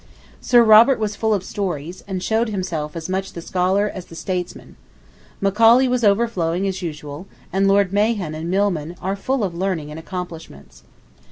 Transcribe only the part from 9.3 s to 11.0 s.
of learning and accomplishments.